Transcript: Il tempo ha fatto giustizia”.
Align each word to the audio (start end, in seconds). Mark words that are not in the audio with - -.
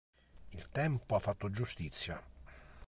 Il 0.53 0.69
tempo 0.71 1.13
ha 1.13 1.19
fatto 1.19 1.51
giustizia”. 1.51 2.19